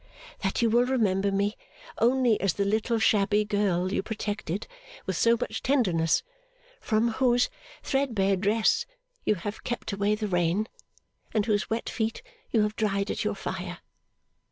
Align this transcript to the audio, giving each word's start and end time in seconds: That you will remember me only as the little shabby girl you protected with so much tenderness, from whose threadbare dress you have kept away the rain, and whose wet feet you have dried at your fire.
That 0.41 0.63
you 0.63 0.69
will 0.71 0.85
remember 0.87 1.31
me 1.31 1.55
only 1.99 2.41
as 2.41 2.53
the 2.53 2.65
little 2.65 2.97
shabby 2.97 3.45
girl 3.45 3.93
you 3.93 4.01
protected 4.01 4.65
with 5.05 5.15
so 5.15 5.37
much 5.39 5.61
tenderness, 5.61 6.23
from 6.79 7.09
whose 7.11 7.51
threadbare 7.83 8.35
dress 8.35 8.87
you 9.25 9.35
have 9.35 9.63
kept 9.63 9.93
away 9.93 10.15
the 10.15 10.27
rain, 10.27 10.67
and 11.35 11.45
whose 11.45 11.69
wet 11.69 11.87
feet 11.87 12.23
you 12.49 12.63
have 12.63 12.75
dried 12.75 13.11
at 13.11 13.23
your 13.23 13.35
fire. 13.35 13.77